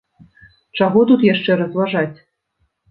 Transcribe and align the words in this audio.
Чаго 0.81 1.05
тут 1.11 1.27
яшчэ 1.33 1.61
разважаць! 1.63 2.13